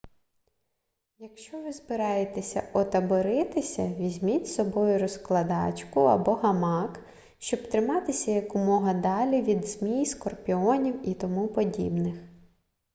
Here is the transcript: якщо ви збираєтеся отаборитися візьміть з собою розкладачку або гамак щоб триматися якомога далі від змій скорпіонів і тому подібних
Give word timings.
якщо 1.19 1.61
ви 1.61 1.71
збираєтеся 1.71 2.69
отаборитися 2.73 3.87
візьміть 3.87 4.47
з 4.47 4.55
собою 4.55 4.99
розкладачку 4.99 5.99
або 6.01 6.33
гамак 6.33 7.05
щоб 7.39 7.69
триматися 7.69 8.31
якомога 8.31 8.93
далі 8.93 9.41
від 9.41 9.65
змій 9.65 10.05
скорпіонів 10.05 11.09
і 11.09 11.13
тому 11.13 11.47
подібних 11.47 12.19